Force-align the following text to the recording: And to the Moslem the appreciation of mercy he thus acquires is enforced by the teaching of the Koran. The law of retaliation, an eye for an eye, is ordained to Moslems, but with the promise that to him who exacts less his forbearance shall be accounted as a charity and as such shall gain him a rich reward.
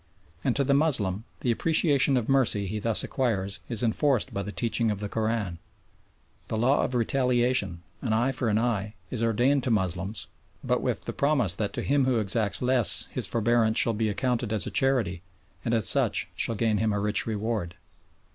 And 0.43 0.55
to 0.55 0.63
the 0.63 0.73
Moslem 0.73 1.25
the 1.41 1.51
appreciation 1.51 2.17
of 2.17 2.27
mercy 2.27 2.65
he 2.65 2.79
thus 2.79 3.03
acquires 3.03 3.59
is 3.69 3.83
enforced 3.83 4.33
by 4.33 4.41
the 4.41 4.51
teaching 4.51 4.89
of 4.89 4.99
the 4.99 5.07
Koran. 5.07 5.59
The 6.47 6.57
law 6.57 6.81
of 6.83 6.95
retaliation, 6.95 7.83
an 8.01 8.11
eye 8.11 8.31
for 8.31 8.49
an 8.49 8.57
eye, 8.57 8.95
is 9.11 9.21
ordained 9.21 9.63
to 9.65 9.69
Moslems, 9.69 10.25
but 10.63 10.81
with 10.81 11.05
the 11.05 11.13
promise 11.13 11.53
that 11.53 11.71
to 11.73 11.83
him 11.83 12.05
who 12.05 12.17
exacts 12.17 12.63
less 12.63 13.09
his 13.11 13.27
forbearance 13.27 13.77
shall 13.77 13.93
be 13.93 14.09
accounted 14.09 14.51
as 14.51 14.65
a 14.65 14.71
charity 14.71 15.21
and 15.63 15.71
as 15.71 15.87
such 15.87 16.29
shall 16.35 16.55
gain 16.55 16.79
him 16.79 16.93
a 16.93 16.99
rich 16.99 17.27
reward. 17.27 17.75